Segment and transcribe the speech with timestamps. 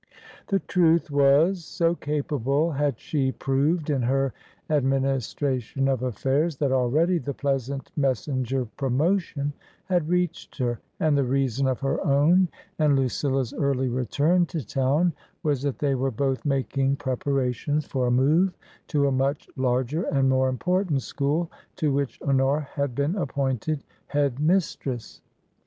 [0.47, 4.33] The truth was, so capable had she proved in her
[4.67, 9.53] ad ministration of affairs that already the pleasant mes senger Promotion
[9.85, 12.47] had reached her, and the reason of her own
[12.79, 15.99] and Lucilla's early return to town was that they \\ TRANSITION.
[16.17, 18.57] 229 were both making preparations for a move
[18.87, 24.39] to a much larger and more important school to which Honora had been appointed Head
[24.39, 25.21] mistress.